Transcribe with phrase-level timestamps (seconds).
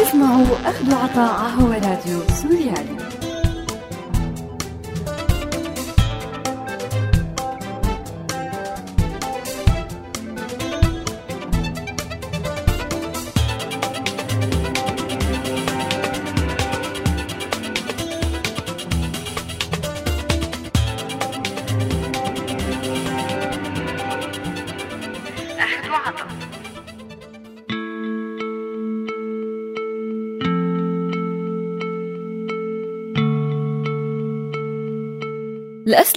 [0.00, 3.29] تسمعوا أخذ وعطاء هو راديو سوريالي.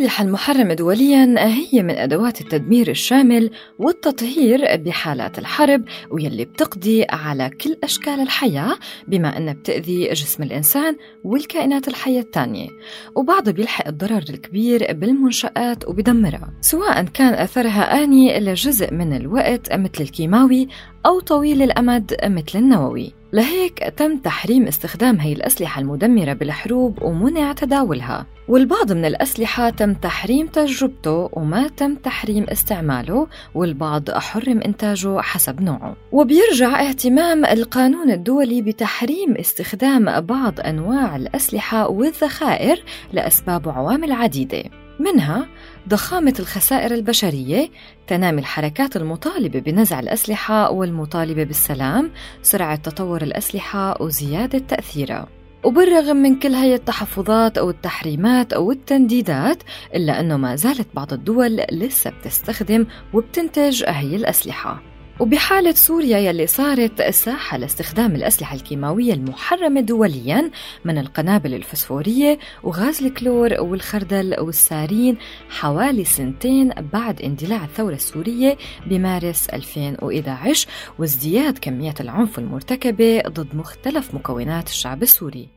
[0.03, 3.49] الأسلحة المحرمة دوليا هي من أدوات التدمير الشامل
[3.79, 8.75] والتطهير بحالات الحرب واللي بتقضي على كل أشكال الحياة
[9.07, 12.67] بما أنها بتأذي جسم الإنسان والكائنات الحية الثانية
[13.15, 16.53] وبعضها بيلحق الضرر الكبير بالمنشآت وبدمرها.
[16.61, 20.67] سواء كان أثرها آني لجزء من الوقت مثل الكيماوي
[21.05, 23.13] أو طويل الأمد مثل النووي.
[23.33, 28.25] لهيك تم تحريم استخدام هي الأسلحة المدمرة بالحروب ومنع تداولها.
[28.47, 35.95] والبعض من الأسلحة تم تحريم تجربته وما تم تحريم استعماله والبعض حرم إنتاجه حسب نوعه.
[36.11, 44.63] وبيرجع اهتمام القانون الدولي بتحريم استخدام بعض أنواع الأسلحة والذخائر لأسباب وعوامل عديدة.
[44.99, 45.47] منها
[45.89, 47.69] ضخامة الخسائر البشرية،
[48.07, 55.27] تنامي الحركات المطالبة بنزع الأسلحة والمطالبة بالسلام، سرعة تطور الأسلحة وزيادة تأثيرها.
[55.63, 59.63] وبالرغم من كل هاي التحفظات أو التحريمات أو التنديدات
[59.95, 67.01] إلا أنه ما زالت بعض الدول لسه بتستخدم وبتنتج هي الأسلحة وبحالة سوريا يلي صارت
[67.01, 70.51] ساحة لاستخدام الأسلحة الكيماوية المحرمة دوليا
[70.85, 75.17] من القنابل الفسفورية وغاز الكلور والخردل والسارين
[75.49, 80.67] حوالي سنتين بعد اندلاع الثورة السورية بمارس 2011
[80.99, 85.47] وازدياد كمية العنف المرتكبة ضد مختلف مكونات الشعب السوري.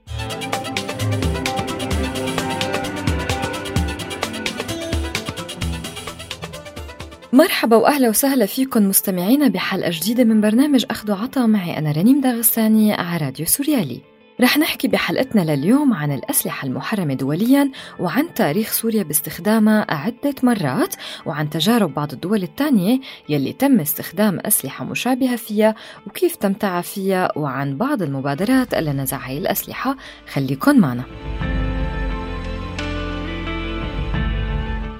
[7.36, 12.92] مرحبا وأهلا وسهلا فيكم مستمعينا بحلقة جديدة من برنامج أخذ وعطا معي أنا رنيم داغستاني
[12.92, 14.00] على راديو سوريالي.
[14.40, 17.70] رح نحكي بحلقتنا لليوم عن الأسلحة المحرمة دوليا
[18.00, 20.94] وعن تاريخ سوريا باستخدامها عدة مرات
[21.26, 25.74] وعن تجارب بعض الدول الثانية يلي تم استخدام أسلحة مشابهة فيها
[26.06, 29.96] وكيف تمتع فيها وعن بعض المبادرات لنزع هاي الأسلحة
[30.32, 31.04] خليكن معنا.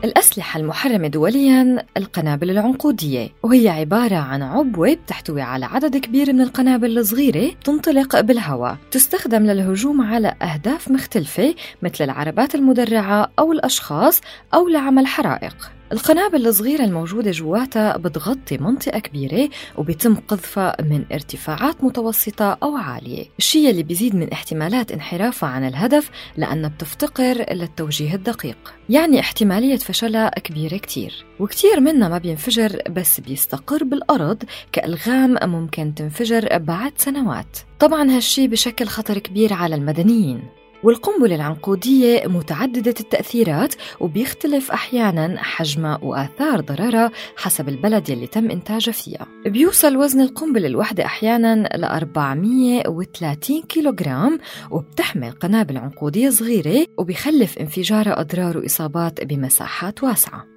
[0.05, 6.99] الأسلحة المحرمة دوليا القنابل العنقودية وهي عبارة عن عبوة بتحتوي على عدد كبير من القنابل
[6.99, 14.21] الصغيرة تنطلق بالهواء تستخدم للهجوم على أهداف مختلفة مثل العربات المدرعة أو الأشخاص
[14.55, 15.76] أو لعمل حرائق.
[15.93, 23.27] القنابل الصغيرة الموجودة جواتها بتغطي منطقة كبيرة وبيتم قذفها من ارتفاعات متوسطة أو عالية.
[23.39, 28.57] الشيء اللي بيزيد من احتمالات انحرافها عن الهدف لأنها بتفتقر للتوجيه الدقيق.
[28.89, 31.25] يعني احتمالية فشلها كبيرة كتير.
[31.41, 34.43] وكتير منها ما بينفجر بس بيستقر بالأرض
[34.73, 37.59] كألغام ممكن تنفجر بعد سنوات.
[37.79, 40.43] طبعا هالشي بشكل خطر كبير على المدنيين.
[40.83, 49.27] والقنبلة العنقودية متعددة التأثيرات وبيختلف أحيانا حجمها وآثار ضررها حسب البلد يلي تم إنتاجها فيها.
[49.47, 54.39] بيوصل وزن القنبلة الواحدة أحيانا ل 430 كيلوغرام
[54.71, 60.56] وبتحمل قنابل عنقودية صغيرة وبيخلف انفجارها أضرار وإصابات بمساحات واسعة.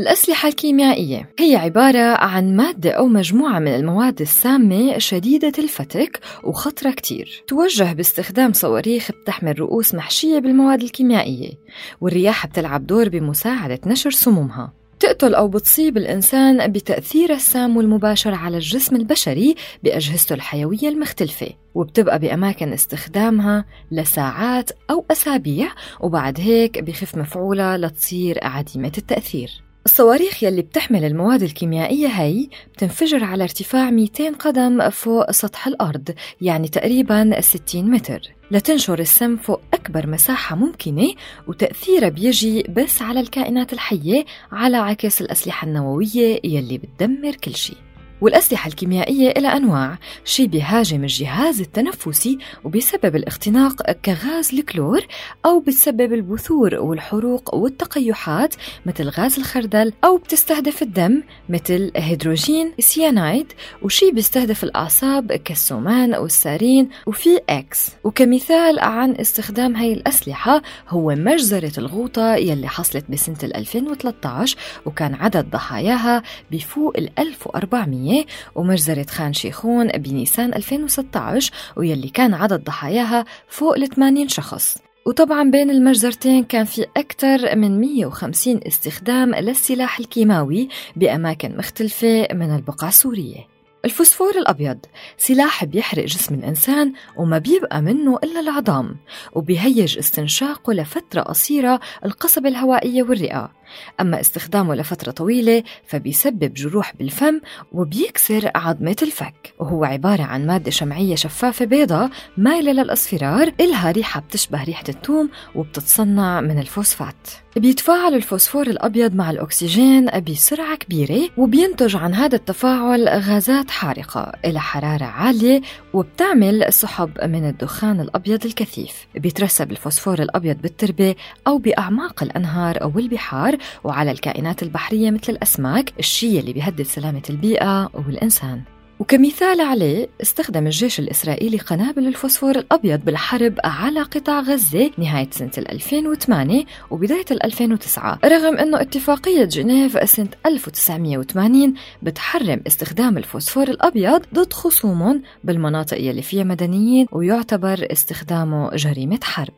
[0.00, 1.30] الأسلحة الكيميائية.
[1.38, 7.42] هي عبارة عن مادة أو مجموعة من المواد السامة شديدة الفتك وخطرة كتير.
[7.46, 11.52] توجه باستخدام صواريخ بتحمل رؤوس محشية بالمواد الكيميائية
[12.00, 14.72] والرياح بتلعب دور بمساعدة نشر سمومها.
[15.00, 22.72] تقتل أو بتصيب الإنسان بتأثيرها السام والمباشر على الجسم البشري بأجهزته الحيوية المختلفة وبتبقى بأماكن
[22.72, 25.68] استخدامها لساعات أو أسابيع
[26.00, 29.50] وبعد هيك بخف مفعولها لتصير عديمة التأثير.
[29.86, 36.68] الصواريخ يلي بتحمل المواد الكيميائية هي بتنفجر على ارتفاع 200 قدم فوق سطح الأرض يعني
[36.68, 38.20] تقريبا 60 متر.
[38.50, 41.14] لتنشر السم فوق أكبر مساحة ممكنة
[41.48, 47.76] وتأثيرها بيجي بس على الكائنات الحية على عكس الأسلحة النووية يلي بتدمر كل شيء
[48.24, 55.06] والأسلحة الكيميائية إلى أنواع شي بيهاجم الجهاز التنفسي وبيسبب الاختناق كغاز الكلور
[55.46, 58.54] أو بتسبب البثور والحروق والتقيحات
[58.86, 63.52] مثل غاز الخردل أو بتستهدف الدم مثل hydrogen cyanide
[63.82, 72.34] وشي بيستهدف الأعصاب كالسومان والسارين و VX وكمثال عن استخدام هاي الأسلحة هو مجزرة الغوطة
[72.34, 74.56] يلي حصلت بسنة 2013
[74.86, 78.24] وكان عدد ضحاياها بفوق ال 1400 2008
[78.54, 84.78] ومجزرة خان شيخون بنيسان 2016 ويلي كان عدد ضحاياها فوق ال 80 شخص.
[85.06, 92.88] وطبعا بين المجزرتين كان في أكثر من 150 استخدام للسلاح الكيماوي بأماكن مختلفة من البقعة
[92.88, 93.54] السورية.
[93.84, 94.78] الفوسفور الأبيض
[95.16, 98.96] سلاح بيحرق جسم الإنسان وما بيبقى منه إلا العظام
[99.32, 103.52] وبيهيج استنشاقه لفترة قصيرة القصبة الهوائية والرئة.
[104.00, 107.40] أما استخدامه لفترة طويلة فبيسبب جروح بالفم
[107.72, 109.54] وبيكسر عظمة الفك.
[109.58, 116.40] وهو عبارة عن مادة شمعية شفافة بيضة مايلة للأصفرار إلها ريحة بتشبه ريحة الثوم وبتتصنع
[116.40, 117.14] من الفوسفات.
[117.56, 125.04] بيتفاعل الفوسفور الأبيض مع الأكسجين بسرعة كبيرة وبينتج عن هذا التفاعل غازات حارقة إلى حرارة
[125.04, 125.60] عالية
[125.92, 129.06] وبتعمل سحب من الدخان الأبيض الكثيف.
[129.14, 131.14] بيترسب الفوسفور الأبيض بالتربة
[131.46, 133.53] أو بأعماق الأنهار أو البحار
[133.84, 138.62] وعلى الكائنات البحرية مثل الأسماك الشيء اللي بيهدد سلامة البيئة والإنسان.
[139.00, 146.64] وكمثال عليه استخدم الجيش الإسرائيلي قنابل الفوسفور الأبيض بالحرب على قطاع غزة نهاية سنة 2008
[146.90, 155.98] وبداية 2009 رغم أنه اتفاقية جنيف سنة 1980 بتحرم استخدام الفوسفور الأبيض ضد خصوم بالمناطق
[155.98, 159.54] يلي فيها مدنيين ويعتبر استخدامه جريمة حرب.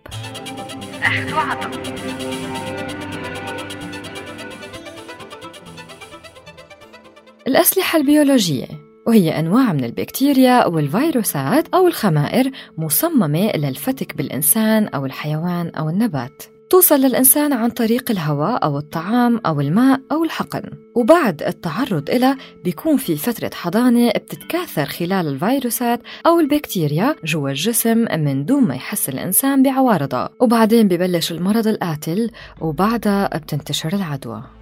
[7.47, 8.67] الأسلحة البيولوجية
[9.07, 16.43] وهي أنواع من البكتيريا أو الفيروسات أو الخمائر مصممة للفتك بالإنسان أو الحيوان أو النبات.
[16.71, 20.63] توصل للإنسان عن طريق الهواء أو الطعام أو الماء أو الحقن.
[20.97, 28.45] وبعد التعرض إلى بيكون في فترة حضانة بتتكاثر خلال الفيروسات أو البكتيريا جوا الجسم من
[28.45, 34.56] دون ما يحس الإنسان بعوارضها وبعدين ببلش المرض القاتل وبعدها بتنتشر العدوى.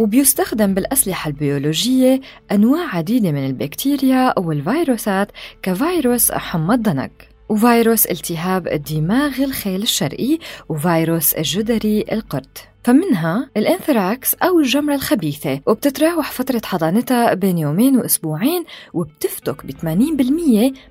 [0.00, 2.20] وبيستخدم بالأسلحة البيولوجية
[2.52, 5.32] أنواع عديدة من البكتيريا والفيروسات
[5.62, 10.38] كفيروس حمى الضنك وفيروس التهاب الدماغ الخيل الشرقي
[10.68, 18.64] وفيروس الجدري القرد فمنها الأنثراكس أو الجمرة الخبيثة وبتتراوح فترة حضانتها بين يومين وأسبوعين
[18.94, 19.84] وبتفتك ب 80%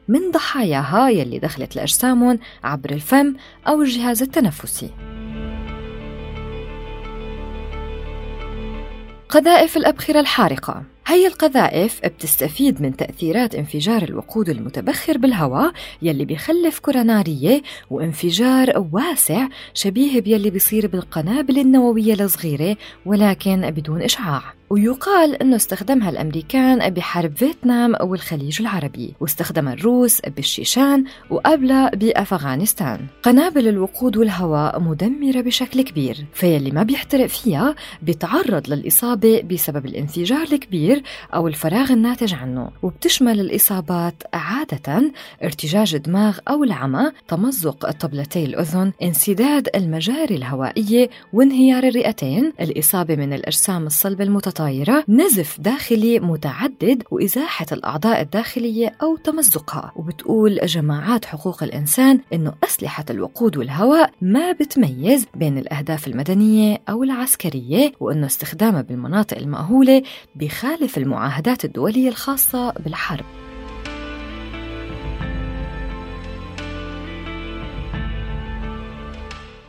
[0.08, 3.36] من ضحاياها يلي دخلت لأجسامهم عبر الفم
[3.68, 5.09] أو الجهاز التنفسي.
[9.30, 10.84] قذائف الأبخرة الحارقة.
[11.10, 15.72] هي القذائف بتستفيد من تأثيرات انفجار الوقود المتبخر بالهواء
[16.02, 24.42] يلي بيخلف كرة نارية وانفجار واسع شبيه بيلي بيصير بالقنابل النووية الصغيرة ولكن بدون إشعاع.
[24.70, 33.00] ويقال أنه استخدمها الأمريكان بحرب فيتنام والخليج العربي واستخدم الروس بالشيشان وقبلها بأفغانستان.
[33.24, 40.99] قنابل الوقود والهواء مدمرة بشكل كبير فيلي ما بيحترق فيها بيتعرض للإصابة بسبب الانفجار الكبير
[41.34, 42.70] أو الفراغ الناتج عنه.
[42.84, 45.12] وبتشمل الإصابات عادة
[45.44, 53.86] ارتجاج الدماغ أو العمى تمزق طبلتي الأذن انسداد المجاري الهوائية وانهيار الرئتين الإصابة من الأجسام
[53.86, 59.92] الصلبة المتطورة الطايرة نزف داخلي متعدد وإزاحة الأعضاء الداخلية أو تمزقها.
[59.96, 67.92] وبتقول جماعات حقوق الإنسان إنه أسلحة الوقود والهواء ما بتميز بين الأهداف المدنية أو العسكرية
[68.00, 70.04] وإنه استخدامها بالمناطق المأهولة
[70.36, 73.26] بخالف المعاهدات الدولية الخاصة بالحرب.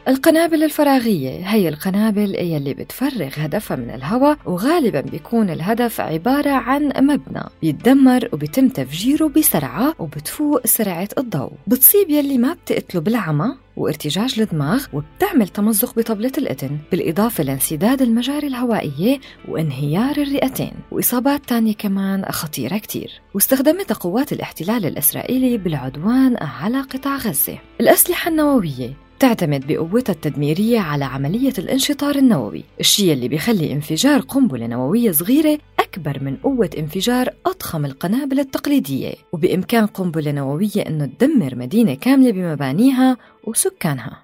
[0.08, 7.42] القنابل الفراغية هي القنابل يلي بتفرغ هدفها من الهواء وغالبا بيكون الهدف عبارة عن مبنى
[7.62, 11.52] بيتدمر وبيتم تفجيره بسرعة وبتفوق سرعة الضوء.
[11.66, 19.20] بتصيب يلي ما بتقتله بالعمى وارتجاج الدماغ وبتعمل تمزق بطبلة الإذن بالإضافة لانسداد المجاري الهوائية
[19.48, 23.10] وانهيار الرئتين وإصابات تانية كمان خطيرة كتير.
[23.34, 27.58] واستخدمتها قوات الاحتلال الإسرائيلي بالعدوان على قطاع غزة.
[27.80, 35.10] الأسلحة النووية تعتمد بقوتها التدميرية على عملية الانشطار النووي الشيء اللي بيخلي انفجار قنبلة نووية
[35.10, 35.58] صغيرة
[35.90, 43.16] أكبر من قوة انفجار أضخم القنابل التقليدية وبإمكان قنبلة نووية أنه تدمر مدينة كاملة بمبانيها
[43.44, 44.22] وسكانها.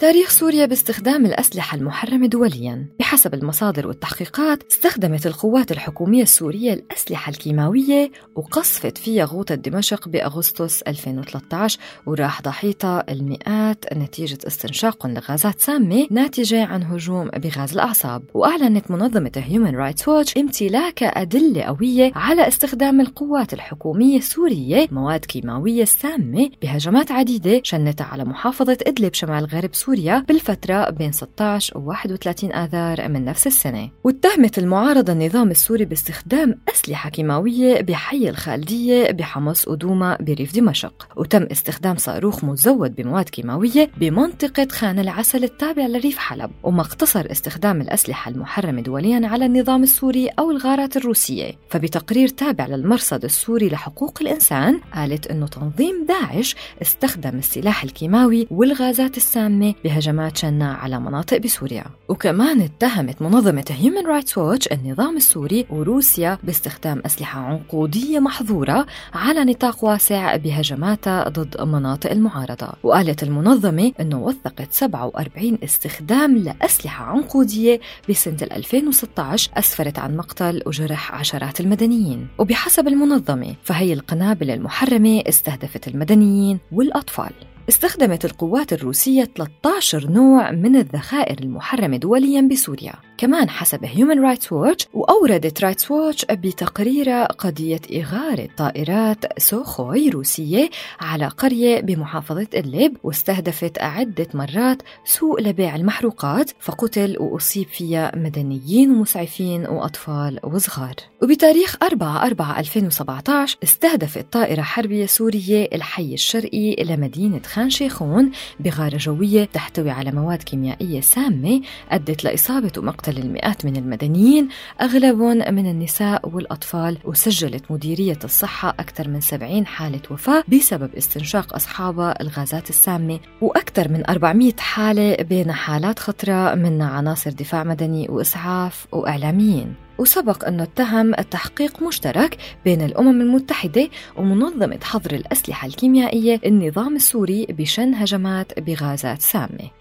[0.00, 2.86] تاريخ سوريا باستخدام الأسلحة المحرمة دوليا.
[3.00, 11.78] بحسب المصادر والتحقيقات استخدمت القوات الحكومية السورية الأسلحة الكيماوية وقصفت فيها غوطة دمشق بأغسطس 2013
[12.06, 18.22] وراح ضحيتها المئات نتيجة استنشاقهم لغازات سامة ناتجة عن هجوم بغاز الأعصاب.
[18.34, 25.84] وأعلنت منظمة هيومن رايتس ووتش امتلاك أدلة قوية على استخدام القوات الحكومية السورية مواد كيماوية
[25.84, 29.89] سامة بهجمات عديدة شنتها على محافظة إدلب شمال غرب سوريا
[30.28, 33.90] بالفترة بين 16 و 31 آذار من نفس السنة.
[34.04, 41.08] واتهمت المعارضة النظام السوري باستخدام أسلحة كيماوية بحي الخالدية بحمص ودوما بريف دمشق.
[41.16, 46.50] وتم استخدام صاروخ مزود بمواد كيماوية بمنطقة خان العسل التابع لريف حلب.
[46.62, 51.52] وما اقتصر استخدام الأسلحة المحرمة دوليا على النظام السوري أو الغارات الروسية.
[51.68, 59.74] فبتقرير تابع للمرصد السوري لحقوق الإنسان قالت أنه تنظيم داعش استخدم السلاح الكيماوي والغازات السامة
[59.84, 61.84] بهجمات شنها على مناطق بسوريا.
[62.08, 69.84] وكمان اتهمت منظمة هيومن رايتس ووتش النظام السوري وروسيا باستخدام أسلحة عنقودية محظورة على نطاق
[69.84, 72.68] واسع بهجماتها ضد مناطق المعارضة.
[72.82, 81.60] وقالت المنظمة أنه وثقت 47 استخدام لأسلحة عنقودية بسنة 2016 أسفرت عن مقتل وجرح عشرات
[81.60, 82.28] المدنيين.
[82.38, 87.32] وبحسب المنظمة فهي القنابل المحرمة استهدفت المدنيين والأطفال.
[87.70, 92.94] استخدمت القوات الروسية 13 نوع من الذخائر المحرمة دوليا بسوريا.
[93.20, 101.26] كمان حسب هيومن رايتس ووتش وأوردت رايتس ووتش بتقريرها قضية إغارة طائرات سوخوي روسية على
[101.26, 110.40] قرية بمحافظة إدلب واستهدفت عدة مرات سوق لبيع المحروقات فقتل وأصيب فيها مدنيين ومسعفين وأطفال
[110.44, 110.94] وصغار.
[111.22, 119.44] وبتاريخ 4 4 2017 استهدفت طائرة حربية سورية الحي الشرقي لمدينة خان شيخون بغارة جوية
[119.44, 121.60] تحتوي على مواد كيميائية سامة
[121.90, 124.48] أدت لإصابة ومقتل المئات من المدنيين
[124.80, 132.20] أغلبهم من النساء والأطفال وسجلت مديرية الصحة أكثر من 70 حالة وفاة بسبب استنشاق أصحابها
[132.20, 139.74] الغازات السامة وأكثر من 400 حالة بين حالات خطرة من عناصر دفاع مدني وإسعاف وإعلاميين.
[139.98, 147.94] وسبق أنه اتهم التحقيق مشترك بين الأمم المتحدة ومنظمة حظر الأسلحة الكيميائية النظام السوري بشن
[147.94, 149.79] هجمات بغازات سامة.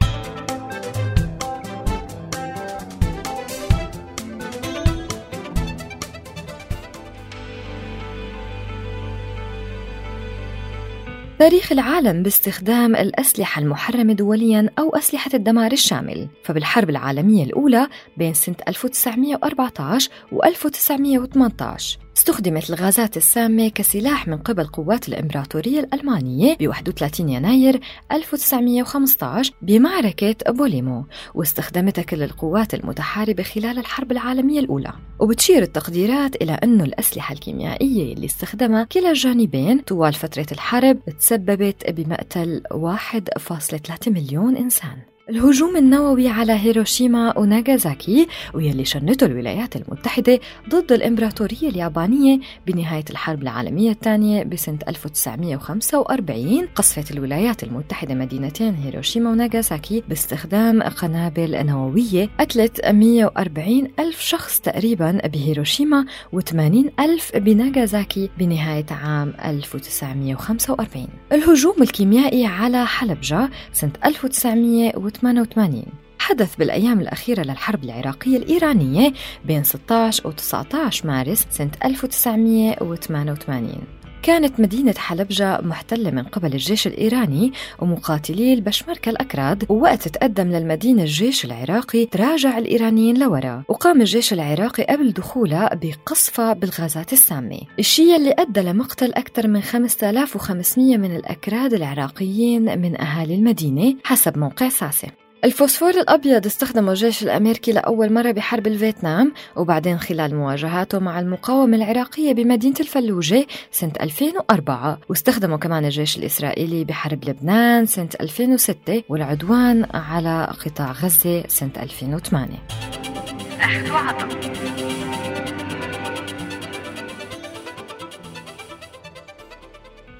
[11.40, 16.28] تاريخ العالم باستخدام الأسلحة المحرمة دوليا أو أسلحة الدمار الشامل.
[16.44, 25.10] فبالحرب العالمية الأولى بين سنة 1914 و 1918 استخدمت الغازات السامة كسلاح من قبل قوات
[25.10, 27.80] الإمبراطورية الألمانية ب 31 يناير
[28.12, 34.94] 1915 بمعركة بوليمو واستخدمتها كل القوات المتحاربة خلال الحرب العالمية الأولى.
[35.20, 42.62] وبتشير التقديرات إلى أنه الأسلحة الكيميائية اللي استخدمها كلا الجانبين طوال فترة الحرب تسببت بمقتل
[42.74, 44.98] 1.3 مليون إنسان.
[45.30, 53.92] الهجوم النووي على هيروشيما وناغازاكي ويلي شنته الولايات المتحدة ضد الإمبراطورية اليابانية بنهاية الحرب العالمية
[53.92, 62.30] الثانية بسنة 1945 قصفت الولايات المتحدة مدينتين هيروشيما وناغازاكي باستخدام قنابل نووية.
[62.40, 66.06] قتلت 140 ألف شخص تقريبا بهيروشيما
[66.36, 75.86] و80 ألف بناغازاكي بنهاية عام 1945 الهجوم الكيميائي على حلبجة سنة 1988 1988
[76.20, 79.14] حدث بالأيام الأخيرة للحرب العراقية الإيرانية
[79.46, 87.52] بين 16 و 19 مارس سنة 1988 كانت مدينة حلبجة محتلة من قبل الجيش الإيراني
[87.80, 93.64] ومقاتلي البشمركة الأكراد ووقت تقدم للمدينة الجيش العراقي تراجع الإيرانيين لورا.
[93.68, 97.60] وقام الجيش العراقي قبل دخولها بقصفها بالغازات السامة.
[97.80, 104.70] الشيء اللي أدى لمقتل أكثر من 5500 من الأكراد العراقيين من أهالي المدينة حسب موقع
[104.70, 105.08] ساسي
[105.46, 112.34] الفوسفور الأبيض استخدمه الجيش الأمريكي لأول مرة بحرب الفيتنام وبعدين خلال مواجهاته مع المقاومة العراقية
[112.34, 120.92] بمدينة الفلوجة سنة 2004 واستخدمه كمان الجيش الإسرائيلي بحرب لبنان سنة 2006 والعدوان على قطاع
[120.92, 122.50] غزة سنة 2008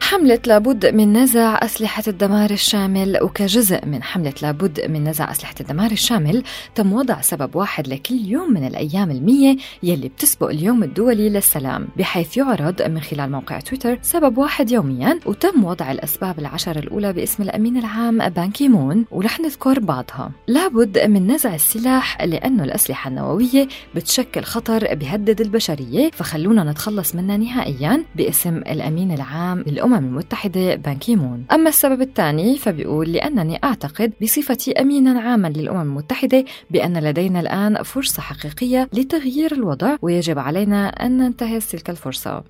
[0.10, 5.92] حملة لابد من نزع أسلحة الدمار الشامل وكجزء من حملة لابد من نزع أسلحة الدمار
[5.92, 6.44] الشامل
[6.76, 12.38] تم وضع سبب واحد لكل يوم من الأيام المية يلي بتسبق اليوم الدولي للسلام بحيث
[12.38, 17.78] يعرض من خلال موقع تويتر سبب واحد يوميا وتم وضع الأسباب العشر الأولى باسم الأمين
[17.78, 20.32] العام بان كي مون ورح نذكر بعضها.
[20.48, 28.06] لابد من نزع السلاح لأنه الأسلحة النووية بتشكل خطر بيهدد البشرية فخلونا نتخلص منها نهائيا
[28.16, 34.72] باسم الأمين العام للأمم المتحدة بان كي مون أما السبب الثاني فبيقول لأنني أعتقد بصفتي
[34.72, 41.66] أمينا عاما للأمم المتحدة بأن لدينا الآن فرصة حقيقية لتغيير الوضع ويجب علينا أن ننتهز
[41.66, 42.44] تلك الفرصة.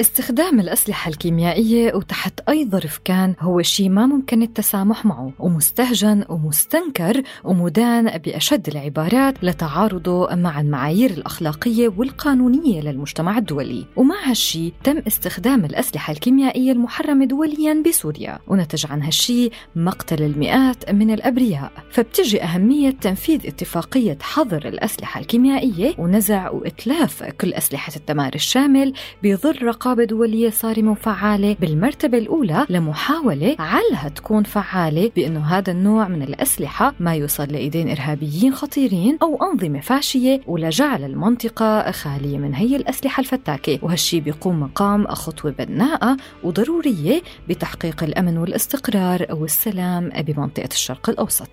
[0.00, 7.22] استخدام الأسلحة الكيميائية وتحت أي ظرف كان هو شيء ما ممكن التسامح معه ومستهجن ومستنكر
[7.44, 13.86] ومدان بأشد العبارات لتعارضه مع المعايير الأخلاقية والقانونية للمجتمع الدولي.
[13.96, 21.10] ومع هالشي تم استخدام الأسلحة الكيميائية المحرمة دوليا بسوريا ونتج عن هالشي مقتل المئات من
[21.10, 21.72] الأبرياء.
[21.90, 28.92] فبتجي أهمية تنفيذ اتفاقية حظر الأسلحة الكيميائية ونزع وإتلاف كل أسلحة الدمار الشامل
[29.22, 36.08] بظل رقابة رقابة دولية صارمة وفعالة بالمرتبة الأولى لمحاولة علها تكون فعالة بأنه هذا النوع
[36.08, 42.76] من الأسلحة ما يوصل لإيدين إرهابيين خطيرين أو أنظمة فاشية ولجعل المنطقة خالية من هي
[42.76, 43.78] الأسلحة الفتاكة.
[43.82, 51.50] وهالشي بيقوم مقام خطوة بناءة وضرورية بتحقيق الأمن والاستقرار والسلام بمنطقة الشرق الأوسط.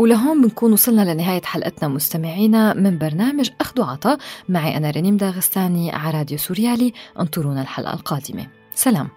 [0.00, 4.18] ولهون بنكون وصلنا لنهاية حلقتنا مستمعينا من برنامج أخذ وعطاء.
[4.48, 6.92] معي أنا رنيم داغستاني على راديو سوريالي.
[7.20, 8.46] انطرونا الحلقة القادمة.
[8.74, 9.08] سلام.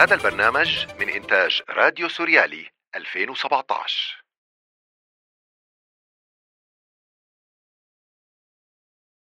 [0.00, 2.66] هذا البرنامج من إنتاج راديو سوريالي
[2.96, 3.79] 2017